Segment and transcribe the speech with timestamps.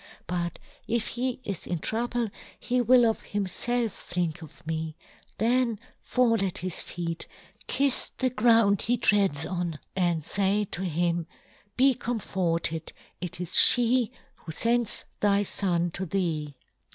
[0.25, 0.57] But
[0.87, 4.95] if he is in trouble he will of himfelf think of me;
[5.37, 7.27] then fall at his feet,
[7.67, 11.27] kifs the ground 1 1 8 "John Gutenberg." he treads on, and fay to him,
[11.77, 16.55] Be" comforted, it is Jhe who fends thy" fon to thee!'"